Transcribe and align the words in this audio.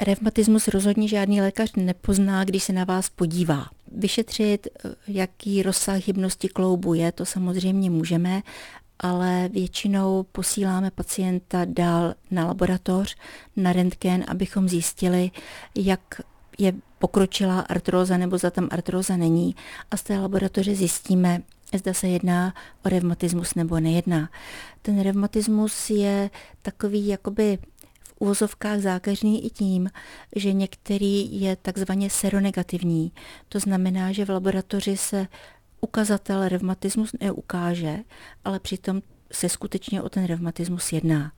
Revmatismus 0.00 0.68
rozhodně 0.68 1.08
žádný 1.08 1.40
lékař 1.40 1.72
nepozná, 1.76 2.44
když 2.44 2.62
se 2.62 2.72
na 2.72 2.84
vás 2.84 3.08
podívá. 3.10 3.66
Vyšetřit, 3.92 4.66
jaký 5.08 5.62
rozsah 5.62 6.06
hybnosti 6.06 6.48
kloubu 6.48 6.94
je, 6.94 7.12
to 7.12 7.24
samozřejmě 7.24 7.90
můžeme, 7.90 8.42
ale 8.98 9.48
většinou 9.52 10.22
posíláme 10.32 10.90
pacienta 10.90 11.64
dál 11.64 12.14
na 12.30 12.46
laboratoř, 12.46 13.16
na 13.56 13.72
rentgen, 13.72 14.24
abychom 14.28 14.68
zjistili, 14.68 15.30
jak 15.74 16.20
je 16.58 16.72
pokročilá 16.98 17.60
artróza 17.60 18.16
nebo 18.16 18.38
za 18.38 18.50
tam 18.50 18.68
artróza 18.70 19.16
není 19.16 19.56
a 19.90 19.96
z 19.96 20.02
té 20.02 20.18
laboratoře 20.18 20.74
zjistíme, 20.74 21.42
zda 21.74 21.94
se 21.94 22.08
jedná 22.08 22.54
o 22.84 22.88
revmatismus 22.88 23.54
nebo 23.54 23.80
nejedná. 23.80 24.30
Ten 24.82 25.00
revmatismus 25.02 25.90
je 25.90 26.30
takový 26.62 27.06
jakoby 27.06 27.58
úvozovkách 28.20 28.80
zákeřný 28.80 29.46
i 29.46 29.50
tím, 29.50 29.90
že 30.36 30.52
některý 30.52 31.40
je 31.40 31.56
takzvaně 31.56 32.10
seronegativní. 32.10 33.12
To 33.48 33.60
znamená, 33.60 34.12
že 34.12 34.24
v 34.24 34.30
laboratoři 34.30 34.96
se 34.96 35.26
ukazatel 35.80 36.48
revmatismus 36.48 37.12
neukáže, 37.20 37.98
ale 38.44 38.60
přitom 38.60 39.02
se 39.32 39.48
skutečně 39.48 40.02
o 40.02 40.08
ten 40.08 40.24
revmatismus 40.24 40.92
jedná. 40.92 41.32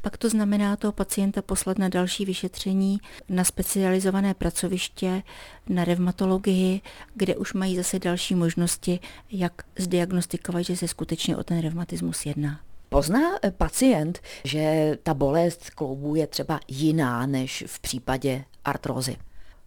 Pak 0.00 0.16
to 0.16 0.28
znamená 0.28 0.76
toho 0.76 0.92
pacienta 0.92 1.42
poslat 1.42 1.78
na 1.78 1.88
další 1.88 2.24
vyšetření 2.24 3.00
na 3.28 3.44
specializované 3.44 4.34
pracoviště, 4.34 5.22
na 5.68 5.84
revmatologii, 5.84 6.80
kde 7.14 7.36
už 7.36 7.52
mají 7.52 7.76
zase 7.76 7.98
další 7.98 8.34
možnosti, 8.34 9.00
jak 9.30 9.62
zdiagnostikovat, 9.78 10.62
že 10.62 10.76
se 10.76 10.88
skutečně 10.88 11.36
o 11.36 11.44
ten 11.44 11.60
revmatismus 11.60 12.26
jedná. 12.26 12.60
Pozná 12.92 13.20
eh, 13.42 13.50
pacient, 13.50 14.20
že 14.44 14.96
ta 15.02 15.14
bolest 15.14 15.70
kloubů 15.70 16.14
je 16.14 16.26
třeba 16.26 16.60
jiná 16.68 17.26
než 17.26 17.64
v 17.66 17.80
případě 17.80 18.44
artrózy? 18.64 19.16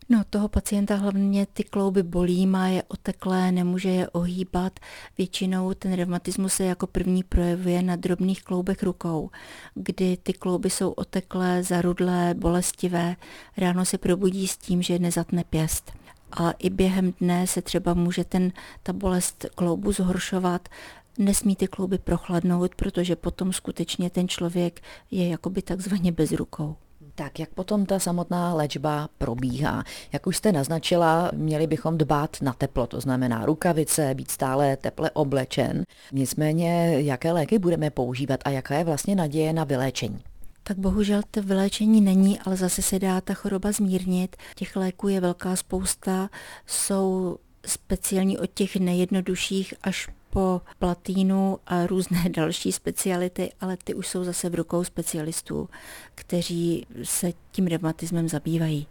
No, 0.10 0.24
toho 0.30 0.48
pacienta 0.48 0.96
hlavně 0.96 1.46
ty 1.54 1.64
klouby 1.64 2.04
bolí, 2.04 2.48
má 2.48 2.68
je 2.68 2.84
oteklé, 2.84 3.52
nemůže 3.52 3.90
je 3.90 4.10
ohýbat. 4.10 4.80
Většinou 5.18 5.74
ten 5.74 5.94
reumatismus 5.94 6.54
se 6.54 6.64
jako 6.64 6.88
první 6.88 7.24
projevuje 7.24 7.82
na 7.82 7.96
drobných 7.96 8.44
kloubech 8.44 8.84
rukou, 8.84 9.30
kdy 9.74 10.18
ty 10.24 10.34
klouby 10.34 10.70
jsou 10.70 10.92
oteklé, 10.92 11.64
zarudlé, 11.64 12.34
bolestivé. 12.34 13.16
Ráno 13.58 13.86
se 13.86 13.98
probudí 13.98 14.48
s 14.48 14.58
tím, 14.58 14.82
že 14.82 15.00
nezatne 15.00 15.44
pěst. 15.44 15.92
A 16.32 16.52
i 16.52 16.70
během 16.70 17.14
dne 17.20 17.48
se 17.48 17.62
třeba 17.62 17.94
může 17.94 18.24
ten, 18.24 18.52
ta 18.84 18.94
bolest 18.94 19.46
kloubu 19.56 19.92
zhoršovat, 19.92 20.70
nesmí 21.18 21.56
ty 21.56 21.68
klouby 21.68 21.98
prochladnout, 21.98 22.76
protože 22.76 23.16
potom 23.16 23.54
skutečně 23.54 24.10
ten 24.10 24.28
člověk 24.28 24.82
je 25.12 25.28
jakoby 25.28 25.62
takzvaně 25.62 26.12
bez 26.12 26.32
rukou. 26.32 26.76
Tak 27.16 27.40
jak 27.40 27.50
potom 27.50 27.86
ta 27.86 28.00
samotná 28.00 28.54
léčba 28.54 29.10
probíhá? 29.18 29.84
Jak 30.14 30.28
už 30.28 30.38
jste 30.38 30.52
naznačila, 30.52 31.32
měli 31.34 31.68
bychom 31.68 31.98
dbát 31.98 32.38
na 32.42 32.54
teplo, 32.54 32.88
to 32.88 33.02
znamená 33.02 33.46
rukavice, 33.46 34.14
být 34.14 34.32
stále 34.32 34.78
teple 34.78 35.12
oblečen. 35.12 35.84
Nicméně, 36.12 36.96
jaké 37.02 37.32
léky 37.32 37.60
budeme 37.60 37.90
používat 37.90 38.40
a 38.46 38.50
jaká 38.50 38.76
je 38.76 38.84
vlastně 38.84 39.16
naděje 39.16 39.54
na 39.54 39.64
vyléčení? 39.64 40.24
Tak 40.64 40.78
bohužel 40.78 41.22
to 41.32 41.42
vyléčení 41.42 42.02
není, 42.02 42.40
ale 42.40 42.56
zase 42.56 42.82
se 42.82 43.00
dá 43.00 43.22
ta 43.22 43.34
choroba 43.34 43.72
zmírnit. 43.72 44.36
Těch 44.56 44.76
léků 44.76 45.08
je 45.08 45.22
velká 45.22 45.56
spousta, 45.56 46.30
jsou 46.68 47.38
speciální 47.66 48.38
od 48.38 48.50
těch 48.54 48.76
nejjednodušších 48.76 49.74
až 49.82 50.10
po 50.36 50.62
platínu 50.80 51.60
a 51.68 51.88
různé 51.88 52.24
další 52.30 52.72
speciality, 52.72 53.52
ale 53.62 53.78
ty 53.78 53.94
už 53.94 54.08
jsou 54.08 54.24
zase 54.24 54.50
v 54.50 54.56
rukou 54.56 54.84
specialistů, 54.84 55.70
kteří 56.16 56.88
se 57.04 57.32
tím 57.52 57.68
reumatismem 57.68 58.30
zabývají. 58.30 58.88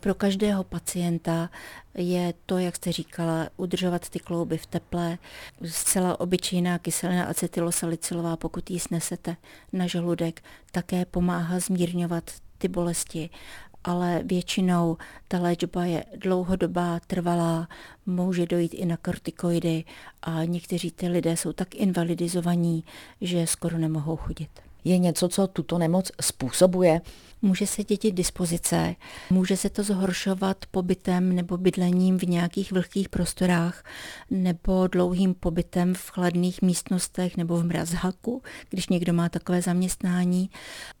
Pro 0.00 0.14
každého 0.14 0.64
pacienta 0.64 1.50
je 1.94 2.34
to, 2.46 2.58
jak 2.58 2.76
jste 2.76 2.92
říkala, 2.92 3.48
udržovat 3.56 4.08
ty 4.08 4.18
klouby 4.18 4.58
v 4.58 4.66
teple. 4.66 5.18
Zcela 5.64 6.20
obyčejná 6.20 6.78
kyselina 6.78 7.24
acetylosalicylová, 7.24 8.36
pokud 8.36 8.70
ji 8.70 8.80
snesete 8.80 9.36
na 9.72 9.86
žaludek, 9.86 10.42
také 10.72 11.04
pomáhá 11.04 11.58
zmírňovat 11.58 12.30
ty 12.58 12.68
bolesti 12.68 13.30
ale 13.84 14.22
většinou 14.24 14.96
ta 15.28 15.38
léčba 15.38 15.84
je 15.84 16.04
dlouhodobá, 16.16 17.00
trvalá, 17.06 17.68
může 18.06 18.46
dojít 18.46 18.74
i 18.74 18.86
na 18.86 18.96
kortikoidy 18.96 19.84
a 20.22 20.44
někteří 20.44 20.90
ty 20.90 21.08
lidé 21.08 21.36
jsou 21.36 21.52
tak 21.52 21.74
invalidizovaní, 21.74 22.84
že 23.20 23.46
skoro 23.46 23.78
nemohou 23.78 24.16
chodit. 24.16 24.50
Je 24.84 24.98
něco, 24.98 25.28
co 25.28 25.46
tuto 25.46 25.78
nemoc 25.78 26.10
způsobuje? 26.20 27.00
Může 27.42 27.66
se 27.66 27.84
dětit 27.84 28.14
dispozice, 28.14 28.94
může 29.30 29.56
se 29.56 29.70
to 29.70 29.82
zhoršovat 29.82 30.56
pobytem 30.70 31.34
nebo 31.34 31.56
bydlením 31.56 32.18
v 32.18 32.22
nějakých 32.22 32.72
vlhkých 32.72 33.08
prostorách 33.08 33.84
nebo 34.30 34.86
dlouhým 34.86 35.34
pobytem 35.34 35.94
v 35.94 36.10
chladných 36.10 36.62
místnostech 36.62 37.36
nebo 37.36 37.56
v 37.56 37.64
mrazhaku, 37.64 38.42
když 38.70 38.88
někdo 38.88 39.12
má 39.12 39.28
takové 39.28 39.62
zaměstnání, 39.62 40.50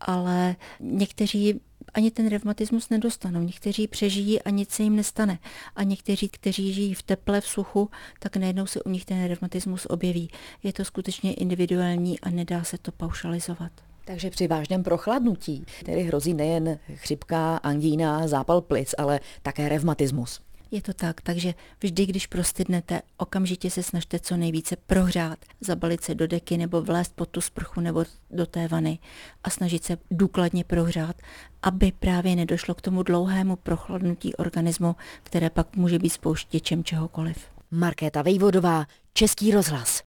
ale 0.00 0.56
někteří 0.80 1.60
ani 1.94 2.10
ten 2.10 2.28
revmatismus 2.28 2.90
nedostanou. 2.90 3.40
Někteří 3.40 3.88
přežijí 3.88 4.42
a 4.42 4.50
nic 4.50 4.70
se 4.70 4.82
jim 4.82 4.96
nestane. 4.96 5.38
A 5.76 5.82
někteří, 5.82 6.28
kteří 6.28 6.72
žijí 6.72 6.94
v 6.94 7.02
teple, 7.02 7.40
v 7.40 7.46
suchu, 7.46 7.90
tak 8.18 8.36
najednou 8.36 8.66
se 8.66 8.82
u 8.82 8.90
nich 8.90 9.04
ten 9.04 9.24
revmatismus 9.24 9.86
objeví. 9.90 10.30
Je 10.62 10.72
to 10.72 10.84
skutečně 10.84 11.34
individuální 11.34 12.20
a 12.20 12.30
nedá 12.30 12.64
se 12.64 12.78
to 12.78 12.92
paušalizovat. 12.92 13.72
Takže 14.04 14.30
při 14.30 14.48
vážném 14.48 14.82
prochladnutí, 14.82 15.64
který 15.80 16.02
hrozí 16.02 16.34
nejen 16.34 16.78
chřipka, 16.94 17.56
angína, 17.56 18.28
zápal 18.28 18.60
plic, 18.60 18.94
ale 18.98 19.20
také 19.42 19.68
revmatismus. 19.68 20.40
Je 20.70 20.82
to 20.82 20.94
tak, 20.94 21.20
takže 21.20 21.54
vždy, 21.82 22.06
když 22.06 22.26
prostydnete, 22.26 23.02
okamžitě 23.16 23.70
se 23.70 23.82
snažte 23.82 24.18
co 24.18 24.36
nejvíce 24.36 24.76
prohřát, 24.76 25.38
zabalit 25.60 26.04
se 26.04 26.14
do 26.14 26.26
deky 26.26 26.56
nebo 26.56 26.82
vlézt 26.82 27.12
pod 27.14 27.28
tu 27.28 27.40
sprchu 27.40 27.80
nebo 27.80 28.04
do 28.30 28.46
té 28.46 28.68
vany 28.68 28.98
a 29.44 29.50
snažit 29.50 29.84
se 29.84 29.98
důkladně 30.10 30.64
prohřát, 30.64 31.16
aby 31.62 31.92
právě 31.92 32.36
nedošlo 32.36 32.74
k 32.74 32.80
tomu 32.80 33.02
dlouhému 33.02 33.56
prochladnutí 33.56 34.34
organismu, 34.34 34.96
které 35.22 35.50
pak 35.50 35.76
může 35.76 35.98
být 35.98 36.10
spouštěčem 36.10 36.84
čehokoliv. 36.84 37.38
Markéta 37.70 38.22
Vejvodová, 38.22 38.86
Český 39.12 39.50
rozhlas. 39.50 39.96